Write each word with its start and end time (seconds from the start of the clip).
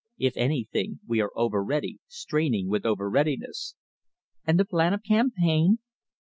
If 0.17 0.35
anything, 0.35 0.99
we 1.05 1.21
are 1.21 1.29
over 1.35 1.63
ready, 1.63 1.99
straining 2.07 2.69
with 2.69 2.87
over 2.87 3.07
readiness." 3.07 3.75
"And 4.47 4.59
the 4.59 4.65
plan 4.65 4.95
of 4.95 5.03
campaign?" 5.03 5.77